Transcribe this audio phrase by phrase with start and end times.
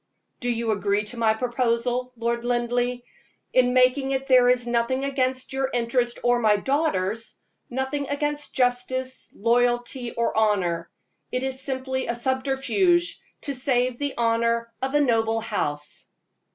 [0.39, 3.03] Do you agree to my proposal, Lord Linleigh?
[3.53, 7.37] In making it there is nothing against your interest or my daughter's
[7.69, 10.89] nothing against justice, loyalty, or honor;
[11.31, 16.09] it is simply a subterfuge to save the honor of a noble house.